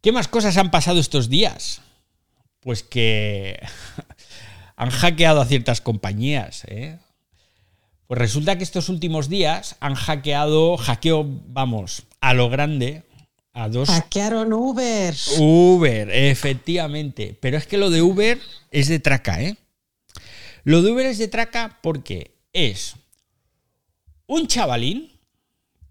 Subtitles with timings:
[0.00, 1.82] ¿Qué más cosas han pasado estos días?
[2.60, 3.60] Pues que
[4.76, 6.64] han hackeado a ciertas compañías.
[6.68, 6.98] ¿eh?
[8.06, 13.02] Pues resulta que estos últimos días han hackeado, hackeo, vamos, a lo grande,
[13.52, 13.88] a dos.
[13.90, 15.14] Hackearon Uber.
[15.38, 17.36] Uber, efectivamente.
[17.38, 18.40] Pero es que lo de Uber
[18.70, 19.56] es de traca, ¿eh?
[20.64, 22.96] Lo de Uber es de traca porque es
[24.26, 25.12] un chavalín,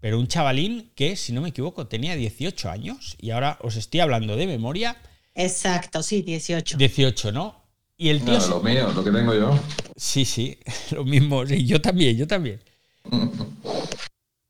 [0.00, 4.00] pero un chavalín que, si no me equivoco, tenía 18 años y ahora os estoy
[4.00, 4.96] hablando de memoria.
[5.34, 6.76] Exacto, sí, 18.
[6.78, 7.62] 18, ¿no?
[7.96, 8.38] Y el tío.
[8.38, 9.58] No, lo mío, lo que tengo yo.
[9.94, 10.58] Sí, sí,
[10.90, 11.46] lo mismo.
[11.46, 12.60] Sí, yo también, yo también.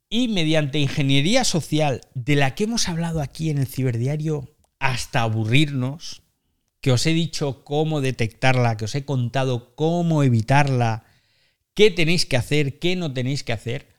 [0.08, 6.22] y mediante ingeniería social, de la que hemos hablado aquí en el ciberdiario hasta aburrirnos,
[6.80, 11.04] que os he dicho cómo detectarla, que os he contado cómo evitarla,
[11.74, 13.89] qué tenéis que hacer, qué no tenéis que hacer,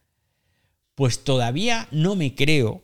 [0.95, 2.81] pues todavía no me creo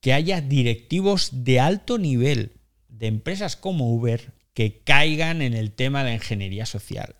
[0.00, 2.52] que haya directivos de alto nivel
[2.88, 7.16] de empresas como Uber que caigan en el tema de la ingeniería social.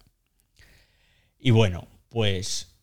[1.39, 2.77] Y bueno, pues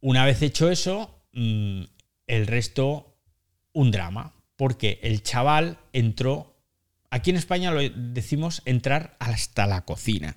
[0.00, 1.84] una vez hecho eso, mm,
[2.26, 3.16] el resto
[3.72, 6.56] un drama, porque el chaval entró,
[7.10, 10.36] aquí en España lo decimos entrar hasta la cocina.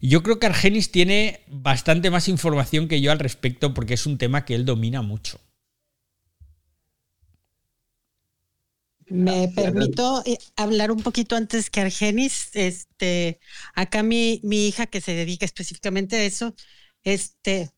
[0.00, 4.18] Yo creo que Argenis tiene bastante más información que yo al respecto porque es un
[4.18, 5.40] tema que él domina mucho.
[9.08, 12.50] Me permito eh, hablar un poquito antes que Argenis.
[12.54, 13.38] Este,
[13.74, 16.54] acá mi, mi hija que se dedica específicamente a eso,
[17.02, 17.70] este,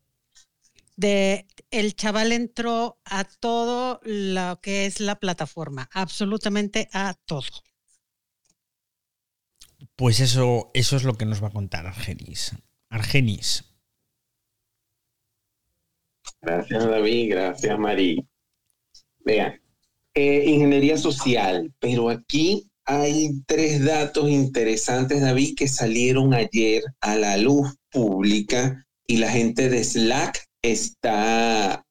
[0.97, 7.45] de el chaval entró a todo lo que es la plataforma, absolutamente a todo.
[9.97, 12.55] Pues eso, eso es lo que nos va a contar Argenis.
[12.91, 13.65] Argenis.
[16.43, 17.31] Gracias, David.
[17.31, 18.27] Gracias, Mari.
[19.25, 19.61] Vean,
[20.15, 27.37] eh, ingeniería social, pero aquí hay tres datos interesantes, David, que salieron ayer a la
[27.37, 31.85] luz pública y la gente de Slack está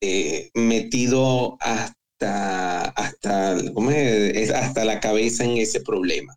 [0.00, 6.36] eh, metido hasta, hasta, hasta la cabeza en ese problema.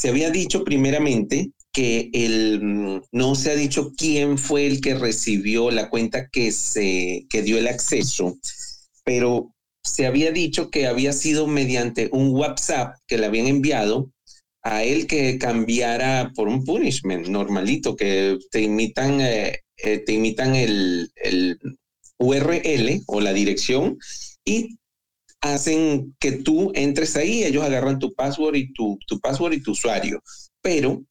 [0.00, 5.70] Se había dicho primeramente que el, no se ha dicho quién fue el que recibió
[5.70, 8.38] la cuenta que, se, que dio el acceso,
[9.04, 14.10] pero se había dicho que había sido mediante un WhatsApp que le habían enviado
[14.62, 20.56] a él que cambiara por un punishment normalito, que te imitan, eh, eh, te imitan
[20.56, 21.58] el, el,
[22.16, 23.98] URL o la dirección
[24.46, 24.78] y
[25.40, 29.72] hacen que tú entres ahí, ellos agarran tu password y tu, tu password y tu
[29.72, 30.22] usuario.
[30.62, 31.02] Pero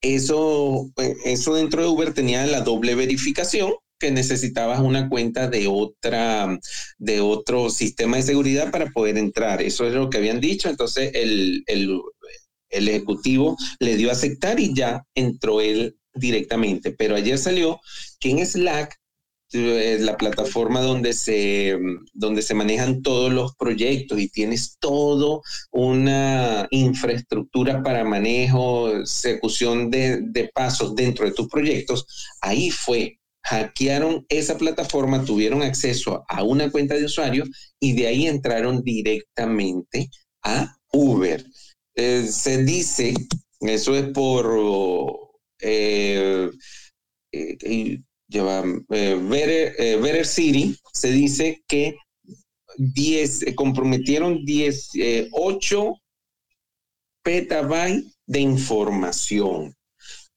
[0.00, 5.66] eso, eh, eso dentro de Uber tenía la doble verificación que necesitabas una cuenta de
[5.66, 6.56] otra,
[6.98, 9.60] de otro sistema de seguridad para poder entrar.
[9.60, 10.68] Eso es lo que habían dicho.
[10.68, 12.00] Entonces el, el,
[12.70, 16.92] el ejecutivo le dio a aceptar y ya entró él directamente.
[16.92, 17.80] Pero ayer salió
[18.20, 18.96] que en Slack
[19.52, 21.78] es la plataforma donde se,
[22.12, 30.20] donde se manejan todos los proyectos y tienes todo una infraestructura para manejo, ejecución de,
[30.22, 32.06] de pasos dentro de tus proyectos,
[32.40, 37.44] ahí fue hackearon esa plataforma, tuvieron acceso a una cuenta de usuario
[37.80, 40.10] y de ahí entraron directamente
[40.42, 41.44] a Uber.
[41.94, 43.14] Eh, se dice,
[43.60, 45.30] eso es por
[45.60, 46.50] eh,
[47.32, 51.96] eh, Better, City, se dice que
[52.76, 55.94] 10, comprometieron 18
[57.22, 59.74] petabytes de información,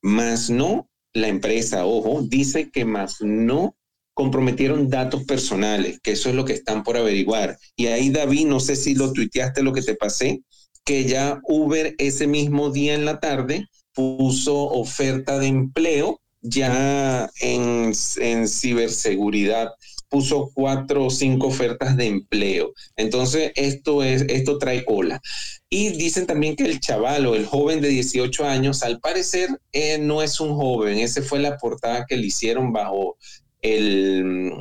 [0.01, 3.75] más no la empresa, ojo, dice que más no
[4.13, 7.57] comprometieron datos personales, que eso es lo que están por averiguar.
[7.75, 10.41] Y ahí, David, no sé si lo tuiteaste lo que te pasé,
[10.85, 17.93] que ya Uber ese mismo día en la tarde puso oferta de empleo ya en,
[18.17, 19.71] en ciberseguridad
[20.11, 22.73] puso cuatro o cinco ofertas de empleo.
[22.97, 25.21] Entonces, esto, es, esto trae ola.
[25.69, 29.97] Y dicen también que el chaval o el joven de 18 años, al parecer, eh,
[29.99, 30.99] no es un joven.
[30.99, 33.17] Esa fue la portada que le hicieron bajo
[33.61, 34.51] el,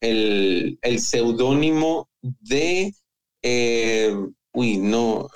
[0.00, 2.92] el, el seudónimo de,
[3.42, 4.14] eh,
[4.52, 5.30] uy, no,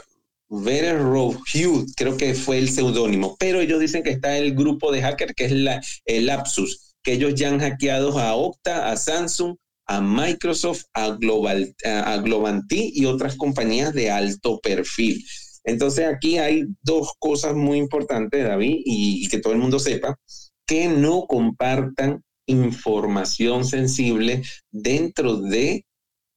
[0.62, 5.02] Verer Hugh, creo que fue el seudónimo, pero ellos dicen que está el grupo de
[5.02, 9.56] hacker que es la, el Lapsus, que ellos ya han hackeado a Okta, a Samsung,
[9.86, 15.24] a Microsoft, a, Global, a Globantí y otras compañías de alto perfil.
[15.64, 20.18] Entonces aquí hay dos cosas muy importantes, David, y, que todo el mundo sepa,
[20.66, 25.86] que no compartan información sensible dentro de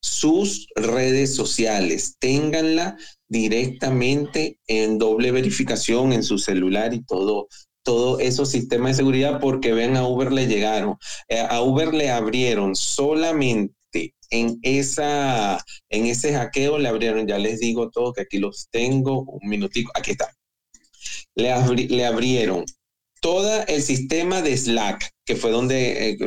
[0.01, 2.15] sus redes sociales.
[2.19, 2.97] Ténganla
[3.27, 7.47] directamente en doble verificación en su celular y todo,
[7.83, 10.97] todo esos sistemas de seguridad porque ven a Uber le llegaron.
[11.29, 13.73] Eh, a Uber le abrieron solamente
[14.29, 19.21] en, esa, en ese hackeo, le abrieron, ya les digo todo, que aquí los tengo,
[19.23, 20.33] un minutico, aquí está.
[21.35, 21.53] Le,
[21.88, 22.65] le abrieron
[23.21, 26.17] todo el sistema de Slack, que fue donde eh,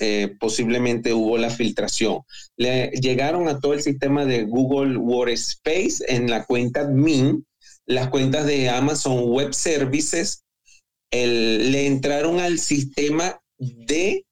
[0.00, 2.20] eh, posiblemente hubo la filtración.
[2.56, 7.46] Le llegaron a todo el sistema de Google Workspace en la cuenta admin,
[7.86, 10.44] las cuentas de Amazon Web Services,
[11.12, 14.24] le entraron al sistema de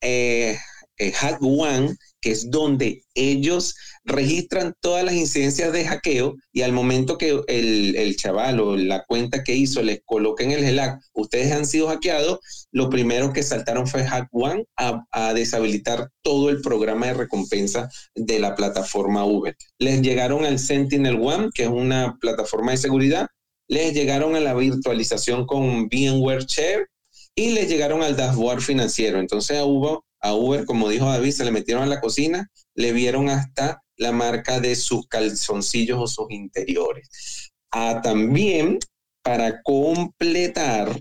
[0.00, 0.58] eh,
[0.98, 7.18] eh One que es donde ellos registran todas las incidencias de hackeo y al momento
[7.18, 11.88] que el, chaval o la cuenta que hizo les coloquen el Slack, ustedes han sido
[11.88, 12.38] hackeados,
[12.72, 18.38] lo primero que saltaron fue Hack One a, deshabilitar todo el programa de recompensa de
[18.38, 19.54] la plataforma Uber.
[19.78, 23.26] Les llegaron al Sentinel One, que es una plataforma de seguridad,
[23.68, 26.86] les llegaron a la virtualización con VMware Share
[27.34, 29.18] y les llegaron al dashboard financiero.
[29.20, 33.28] Entonces hubo a Uber, como dijo David, se le metieron a la cocina, le vieron
[33.28, 37.52] hasta la marca de sus calzoncillos o sus interiores.
[37.70, 38.78] Ah, también,
[39.22, 40.98] para completar,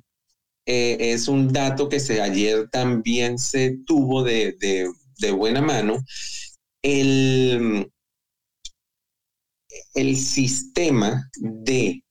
[0.65, 4.57] eh, es un dato que se, ayer también se tuvo de,
[5.19, 6.03] de buena mano,
[6.81, 7.89] el,
[9.95, 12.03] el sistema de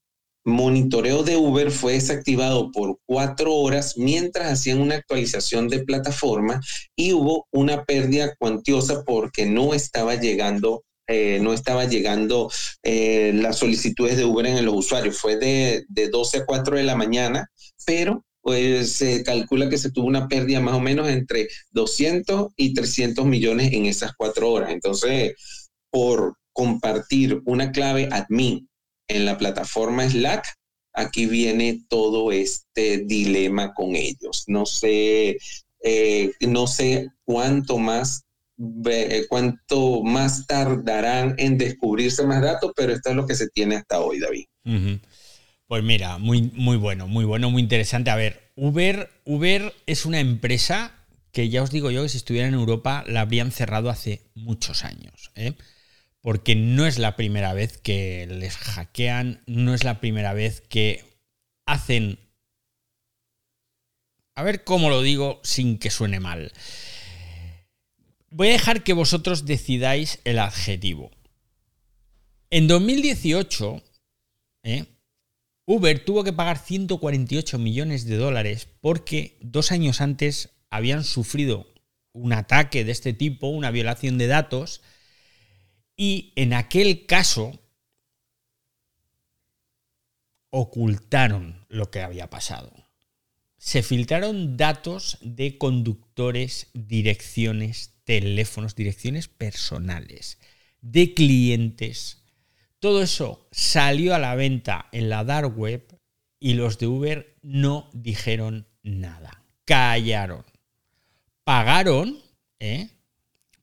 [0.45, 6.59] monitoreo de Uber fue desactivado por cuatro horas mientras hacían una actualización de plataforma
[6.95, 12.49] y hubo una pérdida cuantiosa porque no estaba llegando eh, no estaba llegando
[12.81, 15.17] eh, las solicitudes de Uber en los usuarios.
[15.19, 17.49] Fue de, de 12 a 4 de la mañana,
[17.85, 22.73] pero pues se calcula que se tuvo una pérdida más o menos entre 200 y
[22.73, 24.71] 300 millones en esas cuatro horas.
[24.71, 25.33] Entonces,
[25.89, 28.69] por compartir una clave admin
[29.07, 30.45] en la plataforma Slack,
[30.93, 34.43] aquí viene todo este dilema con ellos.
[34.47, 35.37] No sé,
[35.83, 38.23] eh, no sé cuánto más
[38.85, 43.75] eh, cuánto más tardarán en descubrirse más datos, pero esto es lo que se tiene
[43.75, 44.45] hasta hoy, David.
[45.67, 48.11] Pues mira, muy, muy bueno, muy bueno, muy interesante.
[48.11, 50.91] A ver, Uber, Uber es una empresa
[51.31, 54.85] que ya os digo yo que si estuviera en Europa la habrían cerrado hace muchos
[54.85, 55.31] años.
[55.35, 55.53] ¿eh?
[56.23, 61.03] Porque no es la primera vez que les hackean, no es la primera vez que
[61.67, 62.17] hacen...
[64.35, 66.53] A ver cómo lo digo sin que suene mal.
[68.29, 71.11] Voy a dejar que vosotros decidáis el adjetivo.
[72.49, 73.83] En 2018,
[74.63, 74.85] ¿eh?
[75.65, 81.67] Uber tuvo que pagar 148 millones de dólares porque dos años antes habían sufrido
[82.13, 84.81] un ataque de este tipo, una violación de datos,
[85.95, 87.59] y en aquel caso
[90.49, 92.71] ocultaron lo que había pasado.
[93.57, 100.37] Se filtraron datos de conductores, direcciones, teléfonos, direcciones personales,
[100.81, 102.23] de clientes.
[102.79, 105.99] Todo eso salió a la venta en la dark web
[106.39, 109.43] y los de Uber no dijeron nada.
[109.65, 110.45] Callaron.
[111.45, 112.19] Pagaron,
[112.59, 112.89] ¿eh?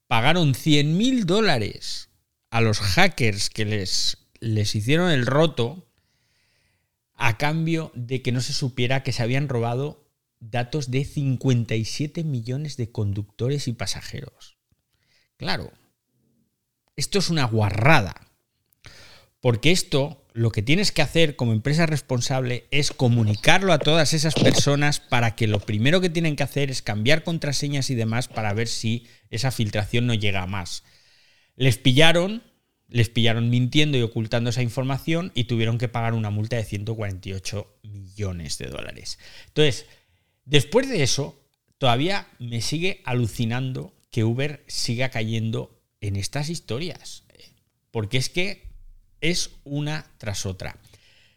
[0.07, 2.10] Pagaron 100 mil dólares
[2.51, 5.89] a los hackers que les, les hicieron el roto
[7.15, 10.09] a cambio de que no se supiera que se habían robado
[10.41, 14.57] datos de 57 millones de conductores y pasajeros.
[15.37, 15.73] Claro,
[16.97, 18.27] esto es una guarrada.
[19.41, 24.35] Porque esto lo que tienes que hacer como empresa responsable es comunicarlo a todas esas
[24.35, 28.53] personas para que lo primero que tienen que hacer es cambiar contraseñas y demás para
[28.53, 30.85] ver si esa filtración no llega a más.
[31.61, 32.43] Les pillaron,
[32.89, 37.81] les pillaron mintiendo y ocultando esa información y tuvieron que pagar una multa de 148
[37.83, 39.19] millones de dólares.
[39.49, 39.85] Entonces,
[40.47, 41.39] después de eso,
[41.77, 47.25] todavía me sigue alucinando que Uber siga cayendo en estas historias.
[47.91, 48.63] Porque es que
[49.21, 50.79] es una tras otra.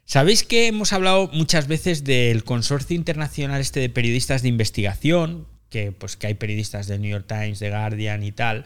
[0.05, 5.91] Sabéis que hemos hablado muchas veces del consorcio internacional este de periodistas de investigación, que
[5.91, 8.65] pues que hay periodistas del New York Times, de Guardian y tal.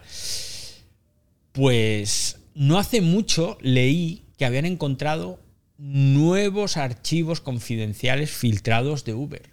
[1.58, 5.40] Pues no hace mucho leí que habían encontrado
[5.76, 9.50] nuevos archivos confidenciales filtrados de Uber.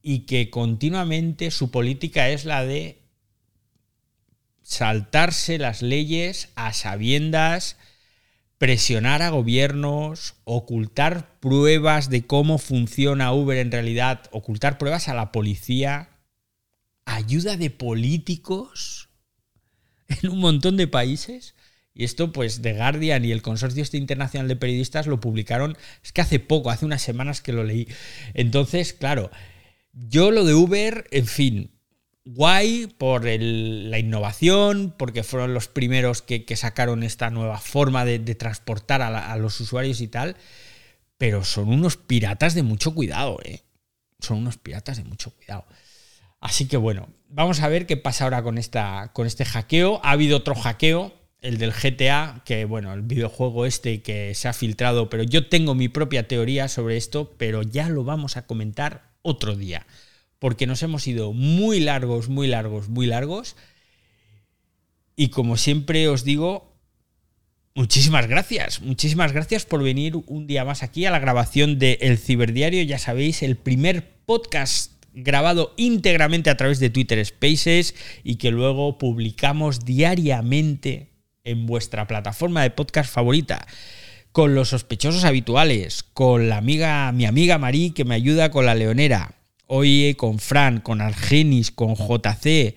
[0.00, 3.02] Y que continuamente su política es la de
[4.62, 7.76] saltarse las leyes a sabiendas,
[8.56, 15.32] presionar a gobiernos, ocultar pruebas de cómo funciona Uber en realidad, ocultar pruebas a la
[15.32, 16.08] policía
[17.04, 19.01] ayuda de políticos
[20.22, 21.54] en un montón de países.
[21.94, 26.12] Y esto, pues, The Guardian y el Consorcio este Internacional de Periodistas lo publicaron, es
[26.12, 27.86] que hace poco, hace unas semanas que lo leí.
[28.32, 29.30] Entonces, claro,
[29.92, 31.70] yo lo de Uber, en fin,
[32.24, 39.02] guay por la innovación, porque fueron los primeros que, sacaron esta nueva forma de, transportar
[39.02, 40.36] a, los usuarios y tal,
[41.18, 43.62] pero son unos piratas de mucho cuidado, ¿eh?
[44.20, 45.66] Son unos piratas de mucho cuidado.
[46.42, 50.00] Así que bueno, vamos a ver qué pasa ahora con, esta, con este hackeo.
[50.04, 54.52] Ha habido otro hackeo, el del GTA, que bueno, el videojuego este que se ha
[54.52, 59.14] filtrado, pero yo tengo mi propia teoría sobre esto, pero ya lo vamos a comentar
[59.22, 59.86] otro día
[60.42, 63.54] porque nos hemos ido muy largos, muy largos, muy largos.
[65.14, 66.74] Y como siempre os digo,
[67.76, 72.18] muchísimas gracias, muchísimas gracias por venir un día más aquí a la grabación de El
[72.18, 78.50] Ciberdiario, ya sabéis, el primer podcast grabado íntegramente a través de Twitter Spaces y que
[78.50, 81.10] luego publicamos diariamente
[81.44, 83.66] en vuestra plataforma de podcast favorita
[84.32, 88.74] con los sospechosos habituales, con la amiga, mi amiga Marí que me ayuda con la
[88.74, 89.34] leonera,
[89.66, 92.74] hoy con Fran, con Argenis, con JC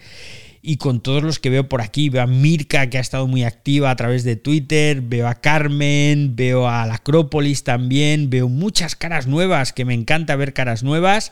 [0.62, 2.10] y con todos los que veo por aquí.
[2.10, 6.36] Veo a Mirka, que ha estado muy activa a través de Twitter, veo a Carmen,
[6.36, 11.32] veo a la Acrópolis también, veo muchas caras nuevas, que me encanta ver caras nuevas.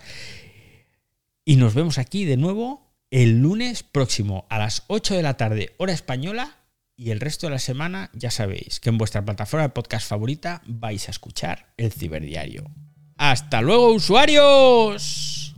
[1.46, 5.76] Y nos vemos aquí de nuevo el lunes próximo a las 8 de la tarde,
[5.78, 6.58] hora española.
[6.96, 10.62] Y el resto de la semana ya sabéis que en vuestra plataforma de podcast favorita
[10.66, 12.72] vais a escuchar el ciberdiario.
[13.18, 15.54] Hasta luego usuarios.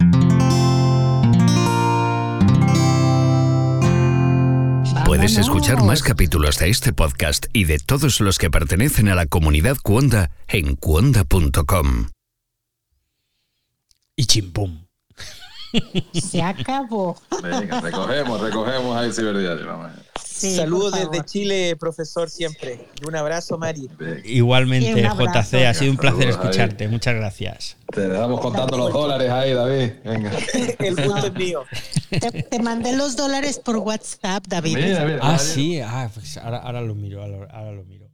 [5.06, 9.28] Puedes escuchar más capítulos de este podcast y de todos los que pertenecen a la
[9.28, 12.08] comunidad Cuonda en cuonda.com.
[14.16, 14.85] Y chimpum.
[16.14, 17.16] Se acabó.
[17.42, 19.66] Venga, recogemos, recogemos ahí ciberdiario.
[19.66, 19.92] Vamos
[20.36, 22.90] Saludos desde Chile, profesor, siempre.
[23.02, 23.90] Y un abrazo, Mari.
[24.26, 26.88] Igualmente, JC, ha sido un placer escucharte.
[26.88, 27.78] Muchas gracias.
[27.94, 29.92] Te damos contando los dólares ahí, David.
[30.04, 30.32] Venga.
[30.80, 31.64] El punto es mío.
[32.50, 34.78] Te, mandé los dólares por WhatsApp, David.
[35.22, 35.80] ah, sí.
[35.80, 38.05] Ah, pues ahora, ahora lo miro, ahora lo miro.